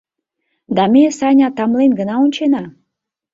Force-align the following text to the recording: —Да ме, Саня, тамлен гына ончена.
—Да 0.75 0.83
ме, 0.93 1.03
Саня, 1.17 1.47
тамлен 1.57 1.91
гына 1.99 2.15
ончена. 2.23 2.63